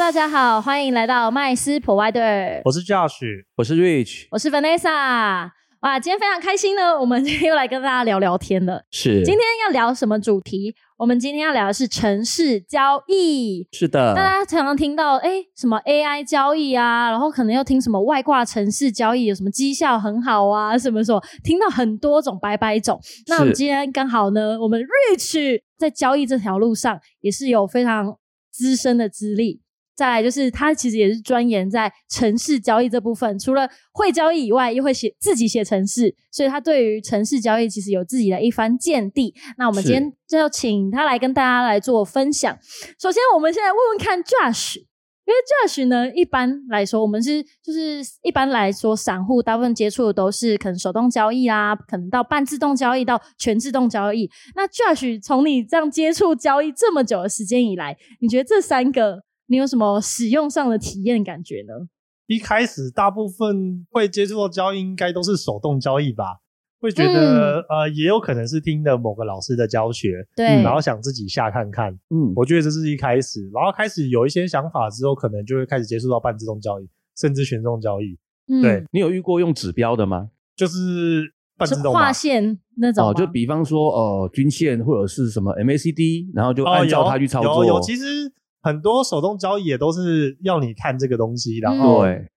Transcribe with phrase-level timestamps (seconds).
[0.00, 5.50] 大家好，欢迎来到麦斯 Provider，我是 Josh，我是 Rich，我是 Vanessa。
[5.82, 8.82] 哇，今天非常开心呢，我们今天又来跟大家聊聊天了。
[8.90, 10.74] 是今天要聊什么主题？
[10.96, 13.68] 我们今天要聊的是城市交易。
[13.72, 22.98] 是的，大家常常听到哎什么 AI 交易啊，然后可能又听什么外挂城市交易，有什么绩效很好啊，什么什么，听到很多种百百种。
[23.26, 28.16] 那我们今天刚好呢，我们 Rich 在交易这条路上也是有非常
[28.50, 29.60] 资深的资历。
[30.00, 39.34] 再来就是他其实也是钻研在城市交易这部分，除了会交易以外，又会写自己写城市，所以他对于城市交易其实有自己的一番见地。
[39.58, 42.58] 那我们今天就请他来跟大家来做分享。
[42.98, 44.84] 首先，我们现在问问看 Josh，因
[45.26, 45.34] 为
[45.68, 54.30] Josh 呢，一般来说，我们是就是一般来说，散户大部分接触的都是可能手动交易啦，可能到半自动交易到全自动交易。
[54.54, 61.88] 那 Josh 从你这样接触交易这么久的时间以来，你觉得这三个你有什么使用上的体验感觉呢？
[62.28, 66.38] 一开始大部分会接触到交易，应该都是手动交易吧？
[66.78, 71.92] 会觉得、呃，也有可能是听的某个老师的教学，对，然后想自己下看看。
[72.10, 80.30] 嗯，我觉得这是一开始，然后开始有一些想法之后，可能就会开始接触到半自动交易，甚至全自动交易，嗯对你有遇过用指标的吗？
[80.54, 87.64] 就是半自动嘛划线那种、哦，就比方说呃，均线或者是什么 MACD，然后就哦，按照它去操作。
[87.66, 92.28] 有有，其实很多手动交易也都是要你看这个东西，然后对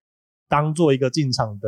[0.50, 1.68] 当做一个进场的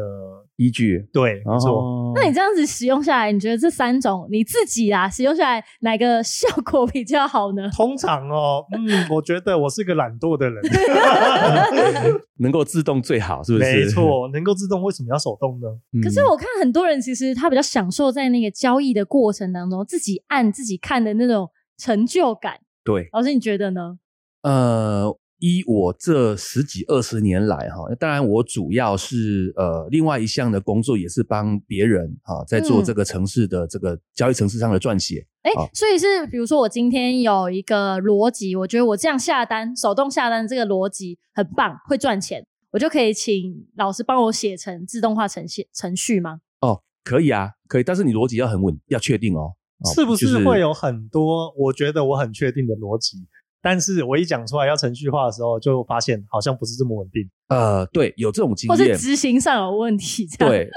[0.58, 1.80] 依据，对，没错。
[1.80, 7.70] 哦那你这样子使用下来，你觉得这三种你自己啊使用下来哪个效果比较好呢？
[7.76, 10.64] 通常哦，嗯， 我觉得我是个懒惰的人，
[12.38, 13.66] 能够自动最好，是不是？
[13.66, 15.68] 没，错，能够自动为什么要手动呢？
[15.92, 22.60] 嗯可是我看很多人其实他比较享受在那个交易的过程当中，自己按自己看的那种成就感。
[22.84, 23.98] 对，老师，你觉得呢？
[24.46, 35.26] 呃，依我这十几二十年来哈，当然我主要是呃另外一项的工作也是帮别人哈在做嗯这个城市的这个交易城市上的撰写。
[35.42, 46.40] 哎、好所以是比如说我今天有一个逻辑，我觉得我这样下单，手动下单这个逻辑很棒，会赚钱，我就可以请老师帮我写成自动化程序程序吗？
[46.62, 49.54] 哦，可以啊，可以，但是你逻辑要很稳，要确定哦。
[49.80, 53.18] 哦是不是会有很多我觉得我很确定的逻辑，
[53.66, 57.28] 但是我一讲出来要程序化的时候，就发现好像不是这么稳定。
[57.48, 58.96] 呃，对，有这种经验或是验。
[58.96, 60.28] 执行上有问题？
[60.38, 60.70] 对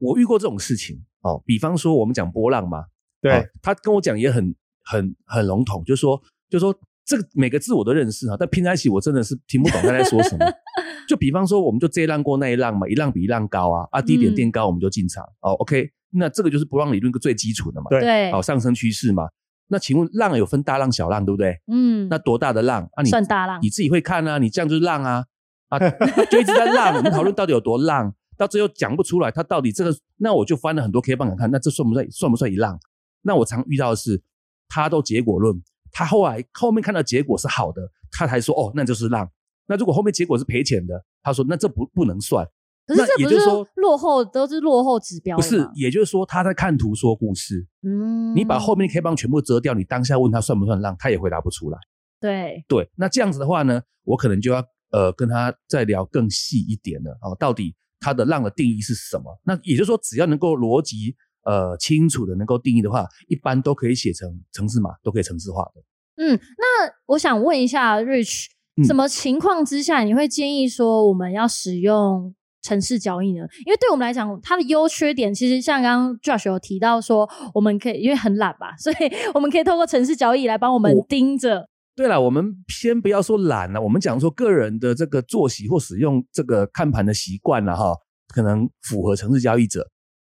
[0.00, 1.40] 我，我遇过这种事情哦。
[1.46, 2.82] 比方说，我们讲波浪嘛，
[3.20, 4.52] 对，哦他跟我讲也很
[4.82, 6.20] 很很笼统，就说
[6.50, 10.44] 就说这个每个字我都认识哈，但拼在一起我真的是听不懂他在说什么。
[11.08, 15.52] 就比方说，我们就这一浪过那一浪嘛，一浪比一浪高啊，啊低点嗯垫高我们就进场、哦。
[15.60, 19.28] OK，那这个就是波浪理论个最基础的嘛，对对，好、上升趋势嘛。
[19.72, 21.58] 那请问浪有分大浪小浪对不对？
[21.66, 23.08] 嗯，那多大的浪啊你？
[23.08, 25.24] 算大浪你自己会看啊，你这样就是浪啊
[25.68, 25.78] 啊，
[26.30, 32.78] 就一直在浪，我们讨论到底有多浪，到最后讲不出来，它到底这个，那我就翻了很多 K 棒看，那这算不算算不算一浪？
[33.22, 34.22] 那我常遇到的是，
[34.68, 35.58] 他都结果论，
[35.90, 37.80] 他后来后面看到结果是好的，
[38.10, 39.26] 他才说哦，那就是浪。
[39.66, 42.46] 那如果后面结果是赔钱的，他说那这不不能算。
[42.94, 47.66] 可是那这不是也就是说落后，都是落后指标不是，也就是说他在看图说故事。
[47.82, 51.78] 嗯，你把后面的 K 棒全部遮掉，你当下问他算不算浪，他也回答不出来。
[52.20, 59.24] 对，对，那这样子的话呢，我可能就要呃跟他再聊更细一点了哦，到底他的浪的定义是什么？
[59.44, 65.82] 那也就是说，只要能够逻辑呃清楚的能够定义的话，一般都可以写成城市码，都可以城市化的。
[66.16, 73.44] 嗯，那我想问一下，Rich，嗯什么情况之下你会建议说我们要使用城市交易呢？
[73.66, 78.96] 因为对我们来讲，它的优缺点其实像刚刚 Josh 有提到说，我们可以因为很懒吧，所以
[79.34, 81.68] 我们可以透过城市交易来帮我们我盯着。
[81.94, 87.94] 对了，我们先不要说懒了，我们讲说个人的这个作息或使用这个看盘的习惯了哈，
[88.28, 89.86] 可能符合城市交易者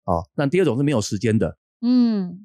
[0.04, 0.22] 哦。
[0.36, 2.38] 那第二种是没有时间的，嗯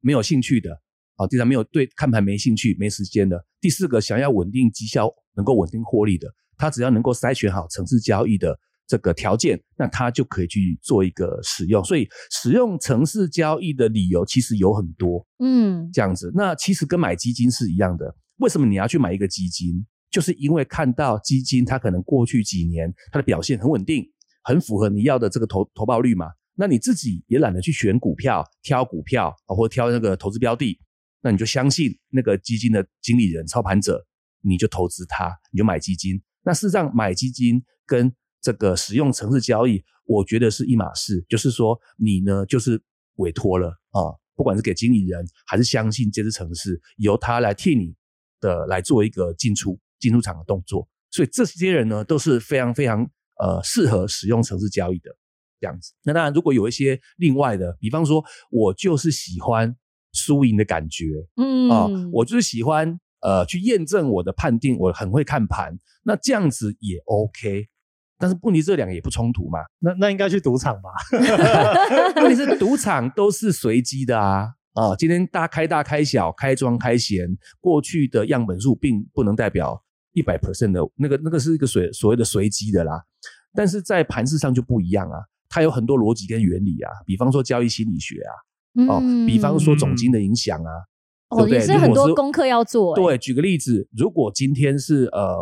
[0.00, 0.70] 没有兴趣的，
[1.16, 6.28] 啊，第三没有对看盘没兴趣、没时间的，第四个想要稳定绩效、能够稳定获利的，
[6.58, 11.82] 他只要能够筛选好城市交易的这个条件，那他就可以去做一个使用。
[11.84, 16.32] 所以使用城市交易的理由其实有很多，嗯这样子。
[16.34, 19.86] 那其实跟买基金是一样的，为什么你要去买一个基金？
[20.10, 24.04] 就是因为看到基金它可能过去几年它的表现很稳定，
[24.44, 26.26] 很符合你要的这个投投报率嘛。
[26.54, 30.78] 那你自己也懒得去选股票、挑股票啊，或挑那个投资标的，
[31.22, 34.04] 那你就相信那个基金的经理人、操盘者，
[34.42, 36.20] 你就投资他，你就买基金。
[36.44, 38.12] 那事实上，买基金跟
[38.42, 41.24] 这个使用城市交易，我觉得是一码事。
[41.28, 42.82] 就是说，你呢就是
[43.16, 47.94] 委托了啊，不管是给经理人，还是相信这支城市由他来替你
[48.40, 50.86] 的来做一个进出进出场的动作。
[51.10, 53.08] 所以这些人呢都是非常非常
[53.38, 55.10] 呃适合使用城市交易的。
[55.60, 59.72] 这样子，那当然，如果有一些另外的，比方说，我就是喜欢
[60.12, 61.04] 输赢的感觉，
[61.36, 67.68] 嗯啊，我就是喜欢呃去验证我的判定，我很会看盘，那这样子也 OK。
[68.22, 69.58] 但是问题这两个也不冲突嘛？
[69.80, 70.90] 那那应该去赌场吧？
[72.22, 74.94] 问题是赌场都是随机的啊啊！
[74.96, 77.26] 今天大开大开小开庄开闲，
[77.60, 79.82] 过去的样本数并不能代表
[80.12, 83.02] 一百 percent 的那个那个是一个随所谓的随机的啦。
[83.52, 85.18] 但是在盘市上就不一样啊。
[85.48, 88.32] 它有很多逻辑跟原理啊，比方说交易心理学啊，
[88.88, 90.70] 哦，比方说总金的影响啊，
[91.36, 91.60] 对不对？
[91.60, 92.94] 是很多功课要做。
[92.94, 95.36] 对，举个例子，如果今天是呃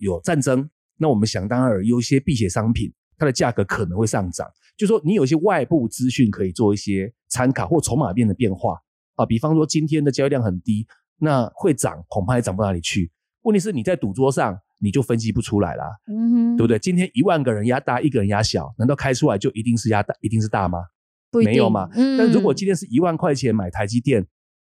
[0.00, 4.46] 有战争，那我们想当然有一些避险商品，它的价格可能会上涨。
[4.76, 8.78] 就说你有一些外部资讯可以做一些参考，或筹码面的变化
[9.16, 9.26] 啊。
[9.26, 10.86] 比方说今天的交易量很低，
[11.18, 13.10] 那会涨，恐怕也涨不到哪里去。
[13.42, 14.58] 问题是你在赌桌上。
[14.80, 16.78] 你就分析不出来啦，嗯，对不对？
[16.78, 20.80] 今天一万个人压大，一个人压小，难道开出来就一定是压大，一定是大吗？
[21.42, 21.88] 没有嘛。
[22.18, 24.26] 但如果今天是一万块钱买台积电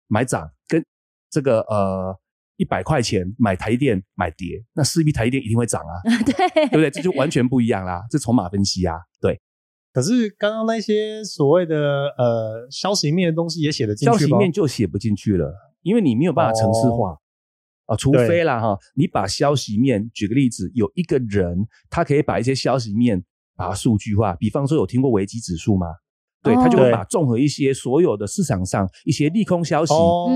[0.08, 0.81] 买涨，跟
[1.30, 2.18] 这个呃
[2.57, 5.94] 一百块钱买台积电买跌，那势必台积电一定会涨啊，
[6.25, 6.92] 对对不对？
[6.92, 9.39] 这就完全不一样啦，这筹码分析啊，对。
[9.94, 15.51] 可是刚刚那些所谓的呃消息面的东西也写得进去消息面就写不进去了，
[15.81, 17.18] 因为你没有办法程式化。
[17.86, 23.24] 啊，除非啦哈，你把消息面，举个例子，有一个人他可以把一些消息面
[23.56, 25.88] 把它数据化，比方说有听过危机指数吗？
[26.47, 29.94] 对他就会把综合一些所有的市场上一些利空消息，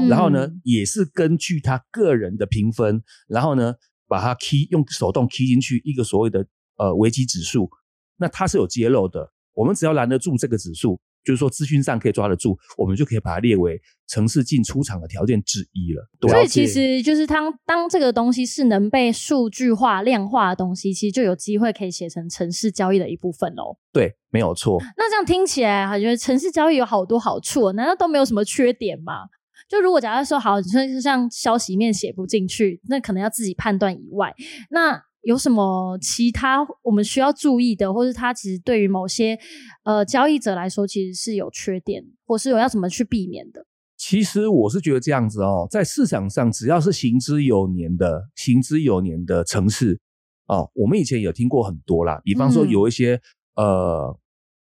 [0.10, 3.74] 然后呢，也是根据他个人的评分，然后呢，
[4.08, 6.46] 把它 key 用手动 key 进去一个所谓的
[6.78, 7.70] 呃危机指数，
[8.18, 11.00] 那它是有揭露的，我们只要拦得住这个指数。
[11.24, 16.08] 就是说，资讯上可以抓得住，我们就可以把它列为城市进出场的条件之一了。
[16.28, 23.78] 所以，其实就是当当这个东西是能被数据化、量化的东西，其实就有机会可以写成城市交易的一部分喽。
[23.94, 24.82] 对，没有错。
[24.98, 29.26] 那这样听起来，我觉得城市交易有好多好处，难道都没有什么缺点吗？
[29.70, 34.34] 就如果假设说好，你说像消息面写不进去，那可能要自己判断以外，
[34.70, 35.04] 那。
[35.22, 39.38] 有什么其他我们需要注意的，或是它其实对于某些
[39.84, 43.66] 呃交易者来说，其实是有缺点，或是有要怎么去避免的？
[43.98, 50.00] 其实我是觉得这样子哦，在市场上，只要是行之有年的、行之有年的城市
[50.48, 52.20] 哦，我们以前有听过很多啦。
[52.24, 53.22] 比方说有一些
[53.56, 54.18] 呃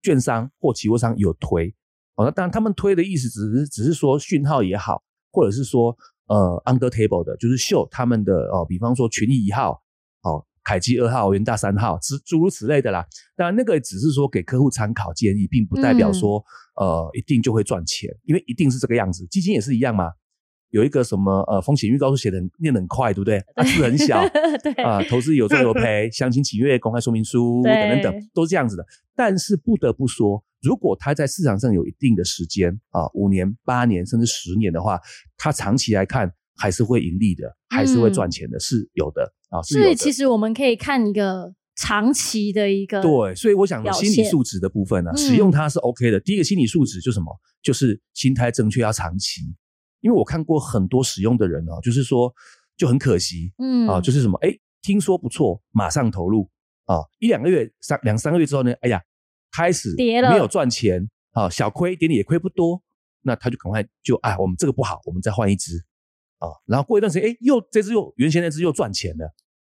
[0.03, 1.69] 券商或期货商有推，
[2.14, 5.94] 哦，那当然他们推的意思只是只是说讯号也好，或者是说
[6.29, 9.82] 呃 under table 的，就是秀他们的哦，比方说群益一号。
[10.23, 13.07] 哦，凯基二号、元大三号，诸诸如此类的啦。
[13.37, 16.43] 当然，那个只是说给客户参考建议，并不代表说
[16.77, 19.27] 呃一定就会赚钱，因为一定是这个样子。
[19.27, 20.11] 基金也是一样嘛，
[20.71, 23.39] 有一个什么呃风险预告书写的念得很快，对不对？
[23.65, 24.21] 字很小，
[24.63, 28.85] 对啊，投资有赚有赔， 详情请阅公开说明书等等等，都是这样子的。
[29.15, 35.01] 但是不得不说，如果它在市场上有一定的时间啊，五年、八年甚至十年的话，
[35.39, 39.32] 它长期来看还是会盈利的，还是会赚钱的，是有的。
[39.51, 46.19] 啊，所以其实我们可以看一个长期的一个对，所以我想心理素质的部分呢，使用它是 OK 的。
[46.19, 47.27] 第一个心理素质就什么，
[47.63, 49.43] 就是心态正确要长期。
[50.01, 52.32] 因为我看过很多使用的人哦，就是说
[52.77, 56.48] 就很可惜，嗯啊，就是什么哎，听说不错，马上投入
[56.84, 59.03] 啊，一两个月三两三个月之后呢，哎呀，
[59.51, 62.82] 开始跌了，没有赚钱啊，小亏点点也亏不多，
[63.22, 65.84] 那他就赶快就哎，我们这个不好，我们再换一支。
[66.38, 69.34] 啊，然后过一段时间，哎，又这只又原先那只又赚钱了，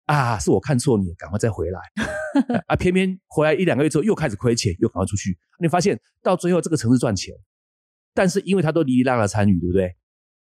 [0.06, 1.80] 啊，是我看错你，赶快再回来，
[2.68, 7.36] 啊，偏偏回来一两个月之后又开始亏钱，又赶快出去，你发现到最后这个城市赚钱，
[8.14, 9.96] 但是因为他都哩哩啦啦参与，对不对？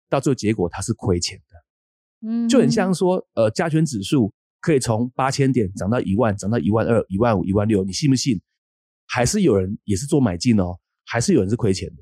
[0.09, 8.41] 到最后结果他是亏钱的，嗯，就很像说，呃，加权指数可以从八千点涨到一万，涨到一万二、一万五、一万六，你信不信？
[9.05, 11.95] 还是有人也是做买进哦，还是有人是亏钱的，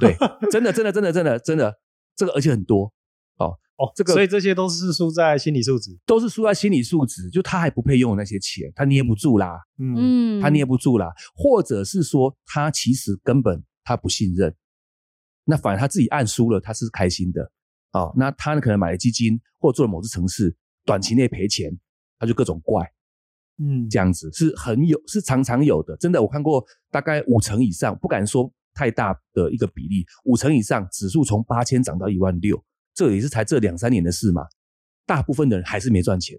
[0.00, 0.16] 对，
[0.50, 1.74] 真的，真的，真的，真的，真的，
[2.16, 2.92] 这个而且很多。
[3.40, 7.28] 哦哦，这个，所以这些都是输在心理素质，都是输在心理素质。
[7.30, 14.54] 就他还不配用那些钱，他捏不住啦，嗯，他捏不住啦，或者是说他其实根本他不信任，
[15.44, 17.50] 那反而他自己按输了，他是开心的。
[17.92, 20.54] 哦，那他可能买了基金或做了某只城市，
[20.84, 21.76] 短期内赔钱，
[22.18, 22.86] 他就各种怪。
[23.58, 25.96] 嗯，这样子是很有，是常常有的。
[25.96, 32.62] 真的，我看过大概五成以上，不敢说太大的一个比例，五成以上，指数从八千涨到一万六，
[33.00, 34.42] 这也是才这两三年的事嘛。
[35.06, 36.38] 大部分的人还是没赚钱，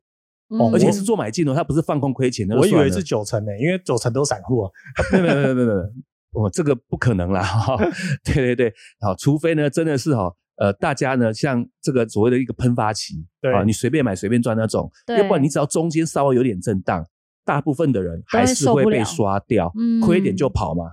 [0.50, 2.56] 哦而且是做买进哦，他不是放空亏钱的。
[2.56, 4.72] 我以为是九成呢，因为九成都散户啊。
[5.12, 5.90] 没有没有没有没有没有，
[6.34, 7.42] 我 这个不可能啦。
[7.44, 7.76] 哈，
[8.24, 17.04] 对对对，好，除非呢真的是哈，呃，大家呢像这个所谓的一个喷发期，对啊，你随便买随便赚那种，对要不然你只要中间稍微有点震荡，
[17.44, 20.84] 大部分的人还是会被刷掉，嗯亏一点就跑嘛。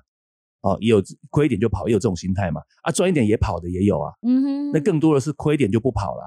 [0.68, 2.60] 哦，也有亏一点就跑，也有这种心态嘛。
[2.82, 4.12] 啊，赚一点也跑的也有啊。
[4.22, 6.22] 嗯哼，那更多的是亏一点就不跑了，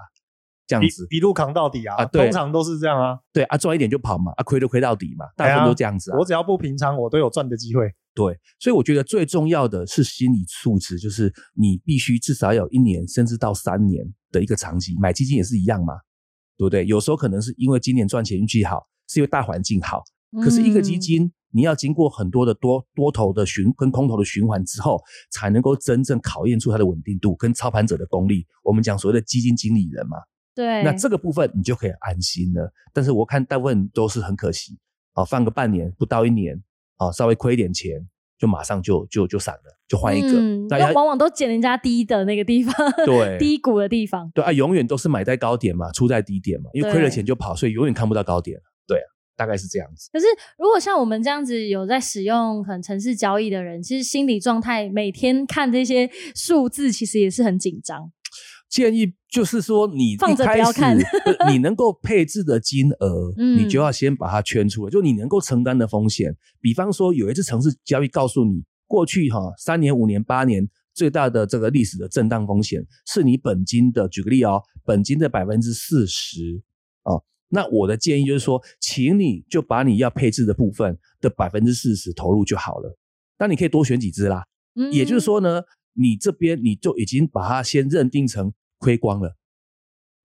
[0.67, 1.07] 这样子。
[1.11, 3.19] 一一路扛到底啊，啊对通常都是这样啊。
[3.31, 6.17] 对啊，赚一点就跑嘛，啊，亏就亏到底嘛，大部分都这样子啊。
[6.17, 7.91] 我只要不平仓，我都有赚的机会。
[8.13, 14.97] 对，所以我觉得最重要的是心理素质，就是你必须至少有一年甚至到三年的一个长期。
[14.99, 15.93] 买基金也是一样嘛，
[16.57, 16.85] 对不对？
[16.85, 20.03] 有时候可能是因为今年赚钱运气好，是因为大环境好。
[20.43, 28.45] 可是一个基嗯金，你要经过很多的多多头的循跟空头的循环之后，才能够真正考验出它的稳定度跟操盘者的功力。
[28.63, 30.17] 我们讲所谓的基金经理人嘛，
[30.55, 32.71] 对，那这个部分你就可以安心了。
[32.93, 34.77] 但是我看大部分都是很可惜，
[35.13, 36.61] 啊，放个半年不到一年，
[36.97, 40.27] 啊，稍微亏一点钱，就马上就就就散了，就换一个。
[40.33, 42.73] 嗯，大家往往都捡人家低的那个地方，
[43.05, 44.29] 对 低谷的地方。
[44.33, 48.63] 对啊，永远都是买在高点嘛，出在低点嘛，因为亏了对钱就跑，所以永远看不到高点了。
[48.87, 49.07] 对啊，
[49.41, 50.07] 大概是这样子。
[50.13, 50.27] 可是，
[50.59, 58.11] 如果像我们这样子有在使用可能城市交易的人，其实心理状态每天看这些数字，其实也是很紧张。
[58.69, 60.71] 建议就是说，你一开始
[61.49, 66.37] 你能够配置的金额，嗯你就要先把它圈出来，就你能够承担的风险。
[66.61, 76.61] 比方说，有一次城市交易告诉你，过去哈三年、五年、八年最大的这个历史的震荡风险是你本金的，举个例哦，本金的百分之四十
[77.05, 77.23] 哦。
[77.51, 82.97] 那我的建议就是说，请你就把你要配置的部分的百分之四十投入就好了。
[83.37, 85.61] 那你可以多选几只啦，嗯，也就是，说呢，
[85.93, 89.35] 你这边你就已经把它先认定成亏光了，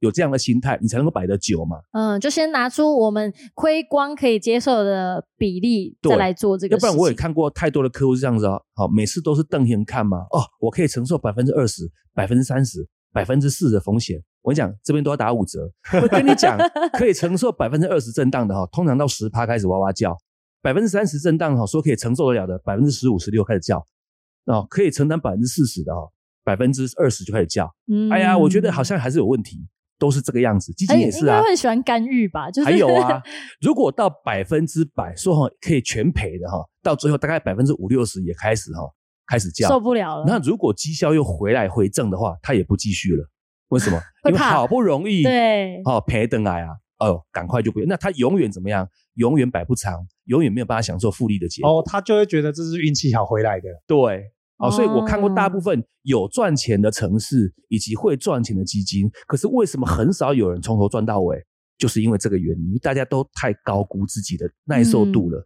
[0.00, 1.78] 有这样的心态，你才能够摆得久嘛。
[1.92, 14.23] 嗯，就先拿出我们亏光可以接受的比例，对再来做这个要不然我也看过太多的客户是这样子哦，好，每次都是瞪眼看嘛，哦，我可以承受百分之二十、百分之三十、百分之四的风险。
[14.46, 15.68] 我跟你讲，这边都要打五折。
[16.00, 16.56] 我跟你讲，
[16.96, 20.12] 可以承受百分之二十震荡的哈，通常到十趴开始哇哇叫；
[20.62, 23.84] 百分之三十震荡哈，说可以承受得了的，百分之十五、十六开始叫。
[24.44, 26.00] 哦，可以承担百分之四十的哈，
[26.44, 27.68] 百分之二十就开始叫。
[27.90, 29.58] 嗯哎呀，我觉得好像还是有问题，
[29.98, 30.72] 都是这个样子。
[30.74, 32.48] 基金哎也是啊会很喜欢干预吧？
[32.48, 33.20] 就是还有啊，
[33.60, 38.82] 如果到百分之百说哈可以全赔的哈，到最后大概百分之五六十也开始哈
[39.26, 39.80] 开始叫受。
[39.80, 40.24] 不了了。
[40.24, 43.28] 那如果绩效又回来回正的话，他也不继续了。
[43.68, 44.00] 为什么？
[44.28, 46.68] 因为好不容易对，哦赔等来啊，
[46.99, 48.88] 哦赶快就不，那他永远怎么样？
[49.14, 51.78] 永远摆不长，永远没有办法享受复利的结果。
[51.78, 53.68] 哦，他就会觉得这是运气好回来的。
[53.87, 54.25] 对，
[54.58, 61.38] 哦，所以我看过大哦部分有赚钱的城市以及会赚钱的基金，可是为什么很少有人从头赚到尾？
[61.78, 65.42] 就是因为这个原因，大家都太高估自己的耐受度了。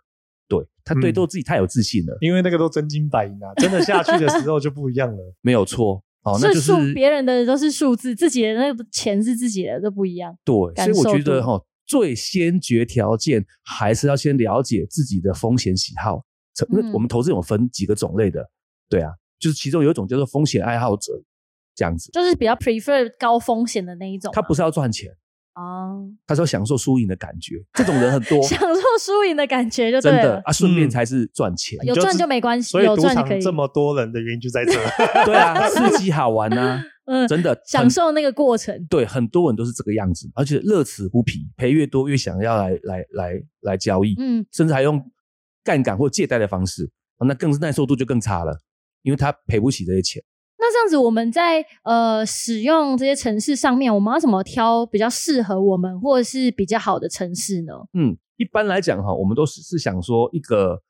[0.49, 5.35] 对他对嗯都自己太有自信了，因为那个都真金白银啊，真的下去的时候就不一样了。
[5.43, 6.03] 没有错。
[6.23, 10.37] 哦，那就是数别人的都是数字，自己的那个钱是自己的都不一样。
[10.45, 16.25] 对，所以我觉得哈、最先决条件还是要先了解自己的风险喜好。
[16.69, 18.45] 因为嗯我们投资有分几个种类的，
[18.87, 21.13] 对啊，就是其中有一种叫做风险爱好者，
[21.75, 24.35] 这样子，就是比较 prefer 高风险的那一种啊。
[24.35, 25.11] 他不是要赚钱，
[25.61, 27.57] 哦，他说享受输赢的感觉。
[27.75, 30.01] 这种人很多，享受输赢的感觉就。
[30.01, 31.79] 真的啊，顺便嗯才是赚钱。
[31.85, 33.31] 有赚就没关系，所以赌有赚就可以。
[33.33, 34.73] 场这么多人的原因就在这。
[35.27, 38.87] 对啊，刺激好玩啊、 嗯，真的享受那个过程。
[38.89, 45.03] 对，很多人都是这个样子，而且乐此不疲，赔越多越想要来来来来交易，嗯，甚至还用
[45.63, 48.59] 杠杆或借贷的方式，哦那更是耐受度就更差了，
[49.03, 50.23] 因为他赔不起这些钱。
[50.71, 57.73] 那这样子我们在呃使用这些城市上面，我们要怎么挑比较适合我们或者是比较好的城市呢？
[57.93, 60.81] 嗯，一般来讲哈，我们都是是想说一个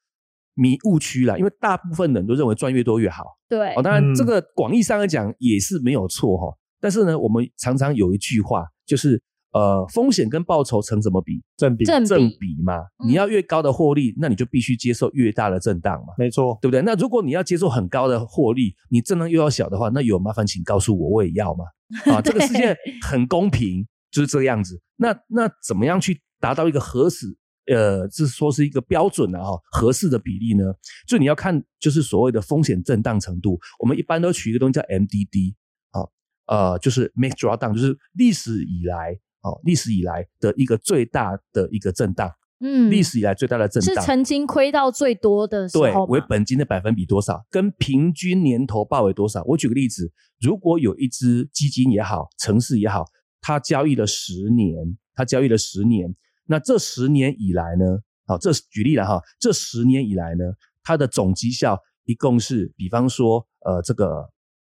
[0.55, 3.25] 迷雾区啦，因为大部分人都认为赚越多越好。
[3.49, 9.23] 对哦，，当然嗯这个广义上来讲也是没有错哈，但是呢，我们常常有一句话就是
[9.53, 11.43] 呃，风险跟报酬成怎么比？
[11.57, 12.79] 正比，正正比比嘛。
[13.03, 16.15] 嗯你要越高的获利，那你就必须接受越大的震荡嘛。
[16.17, 16.59] 没错。
[16.63, 16.83] 对不对？
[16.83, 21.65] 那如果你要接受很高的获利，你震荡又要小的话，那有麻烦请告诉我，我也要嘛。
[22.13, 24.81] 啊，这个世界很公平，就是这个样子。
[24.97, 27.37] 那那怎么样去达到一个合适？
[27.67, 30.65] 呃，是说是一个标准的哈、合适的比例呢？
[31.07, 35.55] 就你要看就是所谓的风险震荡程度，我们一般都取一个东西叫 MDD
[35.91, 36.03] 啊，
[36.47, 42.31] 呃，就是 Max Drawdown，就是历史以来哦，历史以来的一个最大的一个震荡
[42.63, 43.95] 嗯历史以来最大的震荡。
[43.95, 49.43] 是曾经亏到最多的时对候，为本金的百分比多少，跟平均年投报为多少？
[49.45, 53.05] 我举个例子，如果有一只基金也好，城市也好，
[53.41, 54.77] 它交易了十年，
[55.15, 56.15] 它交易了十年，
[56.47, 58.01] 那这十年以来呢？
[58.27, 60.45] 好，这举例了哈，这十年以来呢，
[60.83, 64.31] 它的总绩效一共是，比方说，呃，这个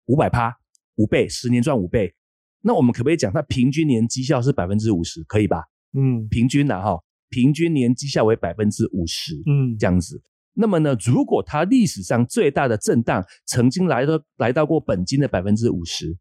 [0.05, 0.55] 五百趴，
[0.97, 2.13] 五倍，十年赚五倍。
[2.61, 5.23] 那我们可不可以讲它平均年绩效是百分之五十？
[5.23, 5.63] 可以吧？
[5.97, 6.97] 嗯平均的哈，
[7.29, 9.35] 平均年绩效为百分之五十。
[9.47, 10.21] 嗯这样子。
[10.53, 16.17] 那么呢，如果它历史上最大的震荡曾经来到来到过本金的百分之五十，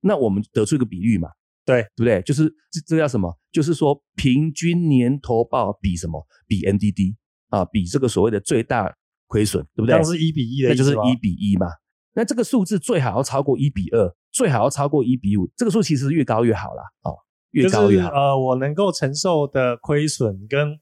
[0.00, 1.28] 那我们得出一个比率嘛，
[1.66, 2.22] 对对不对？
[2.22, 3.36] 就是这这叫什么？
[3.50, 6.24] 就是说平均年投报比什么？
[6.46, 7.16] 比 NDD
[7.48, 8.94] 啊，比这个所谓的最大
[9.26, 9.88] 亏损，对不对？
[9.88, 11.66] 这样是一比一的那就是一比一嘛。
[12.14, 15.46] 那这个数字最好要超过一比二，最好要超过一比五。
[15.54, 17.14] 这个数其实越高越好啦，哦，
[17.50, 18.08] 越高越好。
[18.08, 20.80] 呃，我能够承受的亏损跟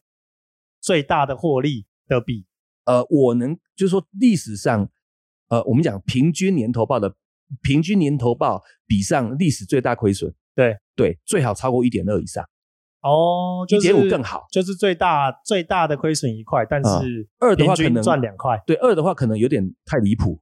[0.80, 2.46] 最大的获利的比，
[2.84, 4.88] 呃，我能就是说历史上，
[5.48, 7.16] 呃，我们讲平均年投报的
[7.62, 12.44] 平均年投报比上历史最大亏损，对对，最好超过一点二以上，
[13.02, 14.46] 哦，一就是点五更好。
[14.52, 20.40] 就是最大最大的亏损一块，但是嗯二的话可能赚两块，对，二的话可能有点太离谱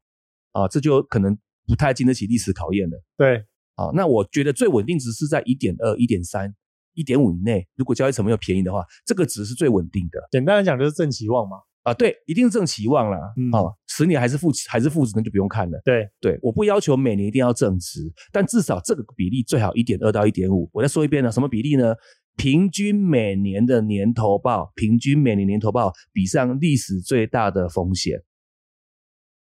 [0.53, 3.45] 啊，这就可能不太经得起历史考验的对，
[3.75, 3.91] 啊。
[3.95, 6.55] 那我觉得最稳定值是在一点二、一点三、
[6.95, 7.67] 一点五以内。
[7.75, 11.93] 如果交易成本又便宜的话，这个值是最稳定的简单来讲就是正期望嘛，啊。
[11.95, 13.19] 对，一定是正期望啦。
[13.37, 15.81] 嗯啊，十年还是负还是负值，那就不用看了。
[15.85, 18.01] 对，对，我不要求每年一定要正值，
[18.33, 20.71] 但至少这个比例最好一点二到一点五。
[20.73, 21.95] 我再说一遍呢，什么比例呢？
[22.37, 28.23] 平均每年的年投报，平均每年年投报比上历史最大的风险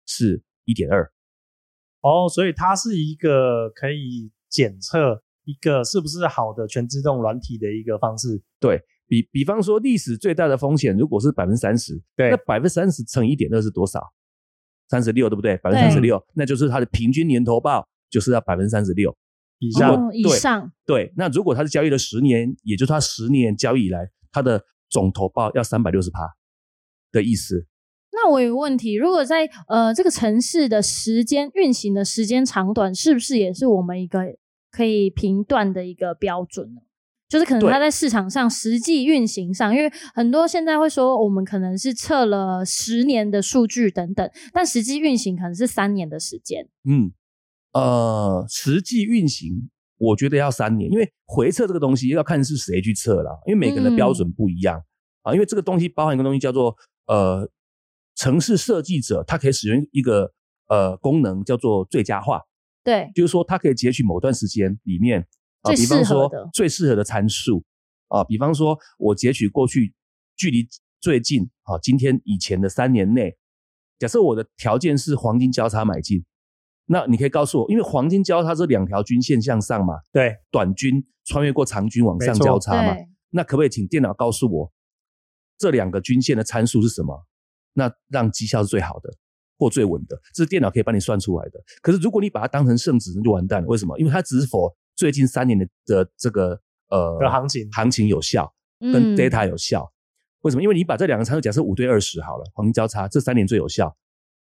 [0.08, 1.08] 是一点二。
[2.01, 14.01] 哦，所以它是一个可以检测一个是不是好的全自动软体的一个方式，对比，比方说历史最大的风险如果是百分之三十，对那百分之三十乘以一点二是多少？
[14.89, 15.55] 三十六，对不对？
[15.58, 19.16] 百分之三十六，那就是它的平均年投报就是要百分之三十六。
[19.59, 26.22] 以上，哦以对上，对，那如果它是交易了十年，也就是它十年交易以来，它的总投报要三百六十趴
[27.11, 27.68] 的意思。
[28.31, 34.22] 那我有个问题，如果在呃这个城市的时间运行的时间长短，是不是也是我们一个
[34.72, 36.79] 可以评断的一个标准呢？
[37.27, 46.65] 就是可能它在市场上实际运行上，因为很多现在会说我们可能是测了十年的数据等等，但实际运行可能是三年的时间。
[46.89, 47.11] 嗯，
[47.74, 54.81] 呃，实际运行我觉得要三年，因为回测这个东西要看是谁去测了，因为每个人的标准不一样、
[55.24, 55.33] 啊。
[55.33, 56.75] 因为这个东西包含一个东西叫做
[57.07, 57.50] 呃，
[58.16, 60.32] 城市设计者他可以使用一个
[60.68, 62.42] 呃功能叫做最佳化，
[62.84, 65.28] 对，就是说它可以截取某段时间里面
[65.62, 67.64] 啊，最比方说适合的最适合的参数
[68.10, 69.94] 啊，比方说我截取过去
[70.36, 70.68] 距离
[71.00, 73.36] 最近啊，今天以前的三年内，
[73.98, 76.24] 假设我的条件是黄金交叉买进，
[76.86, 82.96] 那你可以告诉我，因为黄金交叉这两条均线向上嘛，对，短均穿越过长均往上交叉嘛，
[83.30, 84.72] 那可不可以请电脑告诉我
[85.58, 87.26] 这两个均线的参数是什么？
[87.74, 89.10] 那让绩效是最好的
[89.57, 91.60] 或最稳的，这是电脑可以帮你算出来的。
[91.81, 93.68] 可是如果你把它当成圣旨，那就完蛋了。
[93.68, 93.98] 为什么？
[94.00, 99.92] 因为它只是否最近三年的的这个呃的行情行情有效，跟嗯 data 有效。
[100.42, 100.64] 为什么？
[100.64, 103.96] 因为你把这两个参数假设五对二十好了，黄金交叉这三年最有效，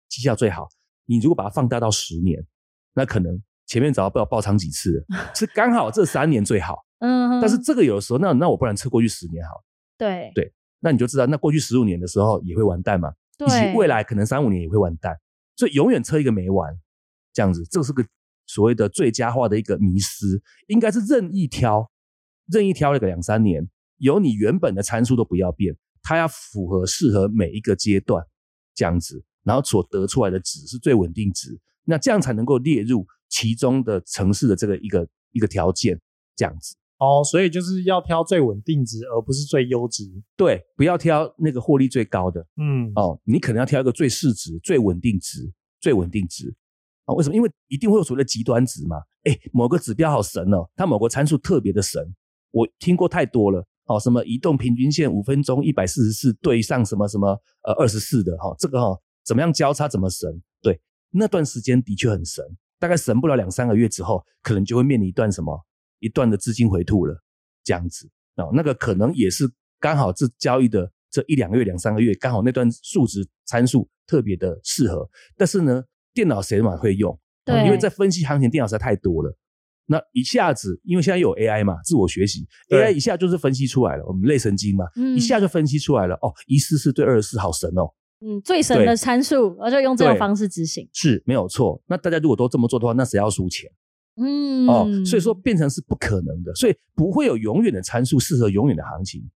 [0.08, 0.68] 绩效最好。
[1.06, 2.46] 你如果把它放大到十年，
[2.94, 6.84] 那可能前面早要不知道爆仓几次， 是刚好这三年最好。
[6.98, 9.64] 嗯哼，但是这个有的时候，那那我不然测过去十年好了，
[9.96, 15.16] 对对那你就知道，那过去十五年的时候也会完蛋嘛，以及对未来可能三五年也会完蛋，
[15.56, 16.78] 所以永远测一个没完，
[17.32, 18.04] 这样子，这是个
[18.46, 21.90] 所谓的最佳化的一个迷失，应该是任意挑，
[22.46, 28.24] 任意挑了个两三年，有你原本的参数都不要变，它要符合适合每一个阶段
[28.74, 36.00] 这样子，然后所得出来的值是最稳定值，那这样才能够列入其中的城市的这个一个一个条件，
[36.36, 36.76] 这样子。
[36.98, 40.04] 哦，所以就是要挑最稳定值，而不是最优质。
[40.36, 46.54] 对，不要挑那个获利最高的嗯，哦，你可能要挑一个最市值、最稳定值、最稳定值
[47.04, 47.36] 啊、为什么？
[47.36, 48.96] 因为一定会有所谓的极端值嘛。
[49.24, 52.02] 哎，某个指标好神哦，它某个参数特别的神，
[52.50, 53.64] 我听过太多了。
[53.84, 60.42] 哦，什么移动平均线五分钟一百四十四对上什么什么呃二十四的哈、这个哈、怎么样交叉怎么神？
[60.60, 60.80] 对，
[61.10, 62.44] 那段时间的确很神，
[62.80, 65.64] 大概神不了两三个月之后，可能就会面临一段什么
[66.00, 67.22] 一段的资金回吐了，
[67.64, 75.82] 这样子哦，那个可能也是刚好这交易的这一两个月两三个月，刚好那段数值参数特别的适合，但是呢，
[76.12, 77.12] 电脑谁嘛会用？
[77.12, 79.32] 哦对因为在分析行情，电脑实在太多了。
[79.86, 86.16] 那一下子，因为现在有 AI 嘛，自我学习，AI 一下就是分析出来了，我们类神经嘛，嗯一下就分析出来了。
[86.16, 87.86] 哦，一四四对二十四，好神哦，
[88.20, 90.88] 嗯最神的参数，然后就用这种方式执行。
[90.92, 91.80] 是没有错。
[91.86, 93.70] 那大家如果都这么做的话，那谁要输钱？
[94.16, 99.28] 嗯，哦，所以说变成是不可能的，所以不会有永远的参数适合永远的行情。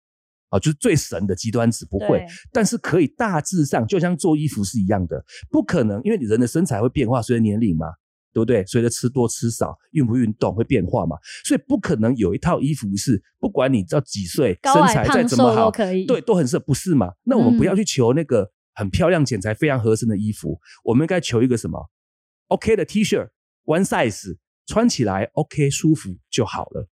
[0.51, 7.87] 啊，就是最神的极端值不会，但是可以大致上就像做衣服是一样的，不可能，因为你人的身材会变化，随着年龄嘛，
[8.33, 8.65] 对不对？
[8.65, 16.07] 随着吃多吃少、运不运动会变化嘛，所以不可能有一套衣服是不管你到几岁，身材再怎么好都可以。
[16.07, 17.13] 对，都很适合，不是嘛？
[17.25, 21.91] 那我们不要嗯去求那个很漂亮、剪裁非常合身的衣服，我们应该求一个什么
[22.47, 23.29] ？OK 的 T 恤
[23.67, 24.35] ，one size，
[24.69, 26.89] 穿起来 OK 舒服就好了。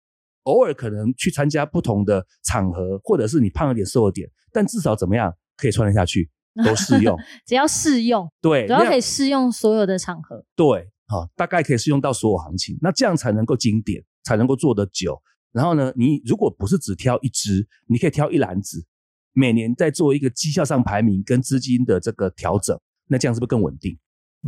[0.44, 6.30] 偶尔可能去参加不同的场合，或者是你胖了点、瘦了点，但至少怎么样可以穿得下去，
[6.64, 7.16] 都适用。
[7.46, 10.44] 只要适用，对，只要可以适用所有的场合。
[10.54, 15.20] 对，好、大概可以适用到所有行情，那这样才能够经典，才能够做得久。
[15.52, 18.84] 然后呢，你如果不是只挑一支，你可以挑一篮子，
[19.32, 23.96] 每年再做一个绩效上排名跟资金的这个调整，那这样是不是更稳定？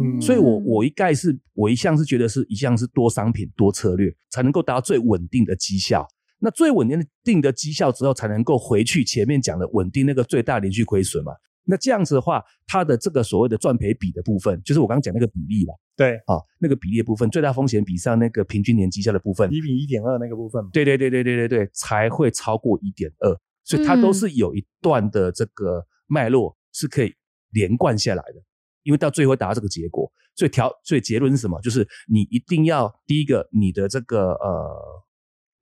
[0.00, 6.06] 嗯，所以我嗯我一概是我一向是觉得是一向是多商品多策略才能够达到最稳定的绩效。
[6.40, 6.86] 那最稳
[7.22, 11.32] 定的绩效之后，才能够回去前面讲的稳定那个最大连续亏损嘛。
[11.66, 24.12] 那这样子的话，它的这个所谓的赚赔比的部分，就是我刚刚讲那个比例啦，对，啊，那个比例的部分，最大风险比上那个平均年绩效的部分，一比一点二那个部分嘛，对对对对对对对，才会超过一点二，所以它都嗯。
[24.12, 27.14] 是有一段的这个脉络是可以
[27.52, 28.42] 连贯下来的，
[28.84, 30.10] 因为到最后会达到这个结果。
[30.36, 31.60] 所以调，所以结论是什么？
[31.60, 35.04] 就是你一定要第一个，你的这个呃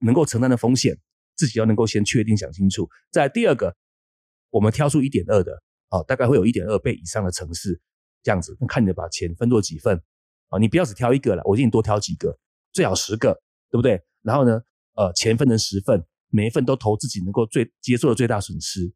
[0.01, 0.97] 能够承担的风险，
[1.37, 2.89] 自己要能够先确定想清楚。
[3.11, 3.77] 再第二个，
[4.51, 5.53] 我们挑出一点二的，
[5.91, 7.79] 哦，大概会有一点二倍以上的城市，
[8.23, 10.03] 这样子，看你把钱分作几份，
[10.49, 12.39] 啊，你不要只挑一个了，我建议你多挑几个，
[12.73, 13.35] 最好十个，
[13.71, 14.03] 对不对？
[14.23, 14.59] 然后呢，
[14.95, 18.91] 呃，钱分成十份，每一份都投自己能够最接受的最大损失，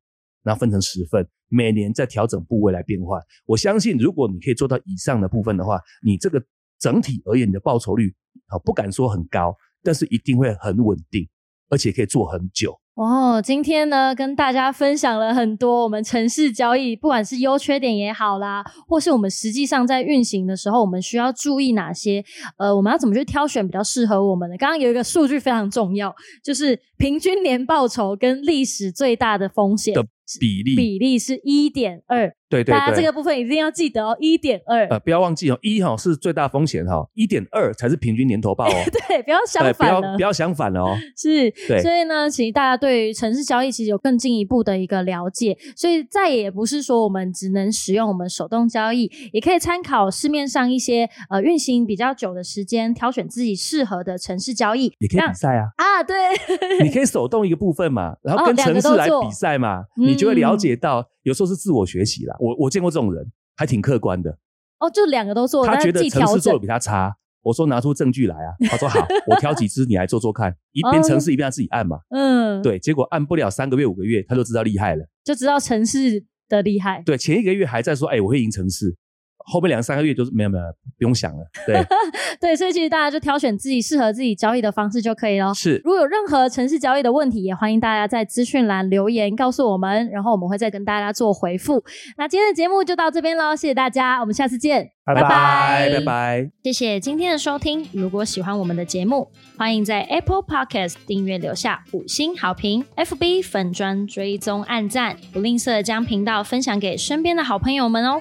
[0.47, 3.21] 然后分成十份，每年再调整部位来变换。
[3.47, 6.41] 我相信，如果你可以做到以上的部分的话，你这个
[6.79, 8.15] 整体而言你的报酬率，
[8.47, 11.29] 啊，不敢说很高，但是一定会很稳定，
[11.69, 12.79] 而且可以做很久。
[12.95, 22.25] 哦，今天呢，跟大家分享了很多我们城市交易，不管是优缺点也好啦，或是我们实际上在运行的时候，我们需要注意哪些？
[22.57, 24.57] 呃，我们要怎么去挑选比较适合我们的？
[24.57, 30.07] 刚刚有一个数据非常重要，就是平均年报酬跟历史最大的风险的
[30.41, 34.87] 比例，比例是一点二，对对对，大家这个部分一定要记得哦，一点二。
[34.89, 38.75] 呃，不要忘记哦，一哈是最大风险哈，一点二才是平均年头报哦，
[39.09, 40.23] 对，不要相反了要不。
[40.23, 40.97] 要相反了哦。
[41.17, 56.17] 是，对所以呢，其实大家对于城市交易其实有更进一步的一个了解，所以再也不是说我们只能使用我们手动交易，也可以参考市面上一些呃运行比较久的时间，挑选自己适合的城市交易，也可以比赛啊，啊，对，
[56.83, 62.37] 你可以手动一个部分嘛，然后跟城市来比赛嘛，嗯你就会了解到，有时候是自我学习啦。
[62.39, 64.31] 我我见过这种人，还挺客观的，
[64.79, 67.17] 哦，就两个都做，他觉得城市做的比他差。
[67.43, 75.05] 我说拿出证据来啊， 他说好，我挑几支你来做做看，一边哦城市一边他自己按嘛，嗯，，对，结果按不了三个月五个月，他就知道厉害了。
[75.25, 77.03] 就知道城市的厉害。
[77.05, 78.97] 对，前一个月还在说，哎，我会赢城市，
[79.47, 80.65] 后面两三个月就是没有没有，
[80.99, 81.45] 不用想了。
[81.67, 81.81] 对，
[82.41, 85.55] 对，所以其实大家就挑选自己适合自己交易的方式就可以了。
[85.55, 91.85] 是如果有任何城市交易的问题，也欢迎大家在资讯栏留言告诉我们，然后我们会再跟大家做回复。
[92.19, 96.51] 那今天的节目就到这边喽，谢谢大家，我们下次见，拜拜拜拜拜。
[96.65, 97.87] 谢谢今天的收听。
[97.93, 108.21] 如果喜欢我们的节目，欢迎在 Apple Podcast 订阅留下五星好评，FB 粉砖追踪按赞，不吝啬将频道分享给身边的好朋友们哦。